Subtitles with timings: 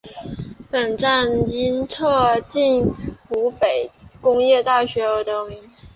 [0.71, 1.87] 本站因临
[2.47, 2.91] 近
[3.29, 5.61] 湖北工业大学而得名。